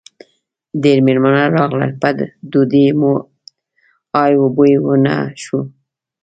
[0.83, 2.09] ډېر مېلمانه راغلل؛ په
[2.51, 3.13] ډوډۍ مو
[4.21, 5.59] ای و بوی و نه شو.